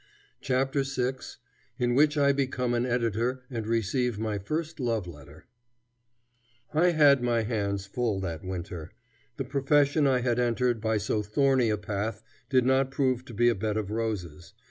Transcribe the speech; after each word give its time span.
CHAPTER 0.41 0.81
VI 0.81 1.17
IN 1.77 1.93
WHICH 1.93 2.17
I 2.17 2.31
BECOME 2.31 2.73
AN 2.73 2.85
EDITOR 2.87 3.43
AND 3.51 3.67
RECEIVE 3.67 4.17
MY 4.17 4.39
FIRST 4.39 4.79
LOVE 4.79 5.05
LETTER 5.05 5.45
I 6.73 6.87
had 6.89 7.21
my 7.21 7.43
hands 7.43 7.85
full 7.85 8.19
that 8.21 8.43
winter. 8.43 8.89
The 9.37 9.43
profession 9.45 10.07
I 10.07 10.21
had 10.21 10.39
entered 10.39 10.81
by 10.81 10.97
so 10.97 11.21
thorny 11.21 11.69
a 11.69 11.77
path 11.77 12.23
did 12.49 12.65
not 12.65 12.89
prove 12.89 13.25
to 13.25 13.35
be 13.35 13.47
a 13.47 13.53
bed 13.53 13.77
of 13.77 13.91
roses. 13.91 14.53